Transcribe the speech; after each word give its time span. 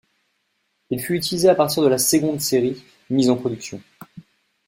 Il 0.89 0.99
fut 0.99 1.13
utilisé 1.13 1.47
à 1.47 1.53
partir 1.53 1.83
de 1.83 1.87
la 1.87 1.99
seconde 1.99 2.41
série 2.41 2.83
mise 3.11 3.29
en 3.29 3.35
production. 3.37 3.79